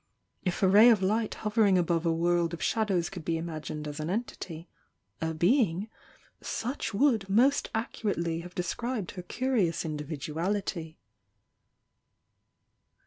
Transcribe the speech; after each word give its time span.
If 0.43 0.63
a 0.63 0.67
ray 0.67 0.89
of 0.89 1.03
light 1.03 1.35
hovering 1.35 1.77
above 1.77 2.07
a 2.07 2.11
world 2.11 2.55
of 2.55 2.63
shadows 2.63 3.07
could 3.07 3.23
be 3.23 3.37
imagined 3.37 3.87
as 3.87 3.99
an 3.99 4.09
entity, 4.09 4.67
a 5.21 5.31
bein^, 5.31 5.89
such 6.41 6.91
would 6.91 7.29
most 7.29 7.69
accurately 7.75 8.39
have 8.39 8.55
described 8.55 9.11
her 9.11 9.21
curi 9.21 9.69
ous 9.69 9.85
individuality. 9.85 10.97